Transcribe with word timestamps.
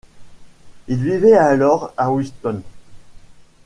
Il 0.87 0.97
vivait 0.97 1.37
alors 1.37 1.93
à 1.95 2.11
Whitton. 2.11 2.63